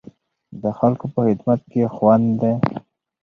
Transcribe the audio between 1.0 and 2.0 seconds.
په خدمت کې